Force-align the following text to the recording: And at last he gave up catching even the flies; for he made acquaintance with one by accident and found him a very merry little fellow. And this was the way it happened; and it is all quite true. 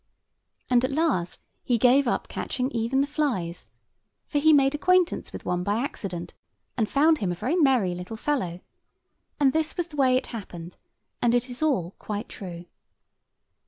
And 0.67 0.83
at 0.83 0.91
last 0.91 1.39
he 1.63 1.77
gave 1.77 2.07
up 2.07 2.27
catching 2.27 2.71
even 2.71 3.01
the 3.01 3.05
flies; 3.05 3.69
for 4.25 4.39
he 4.39 4.51
made 4.51 4.73
acquaintance 4.73 5.31
with 5.31 5.45
one 5.45 5.63
by 5.63 5.75
accident 5.77 6.33
and 6.75 6.89
found 6.89 7.19
him 7.19 7.31
a 7.31 7.35
very 7.35 7.55
merry 7.55 7.93
little 7.93 8.17
fellow. 8.17 8.61
And 9.39 9.53
this 9.53 9.77
was 9.77 9.89
the 9.89 9.97
way 9.97 10.15
it 10.17 10.25
happened; 10.33 10.75
and 11.21 11.35
it 11.35 11.51
is 11.51 11.61
all 11.61 11.91
quite 11.99 12.27
true. 12.29 12.65